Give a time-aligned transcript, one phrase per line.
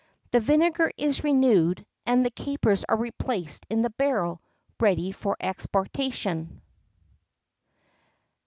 [0.31, 4.41] The vinegar is renewed, and the capers are replaced in the barrel,
[4.79, 6.63] ready for exportation.